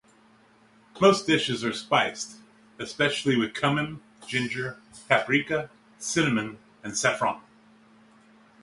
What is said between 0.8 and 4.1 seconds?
Most dishes are spiced, especially with cumin,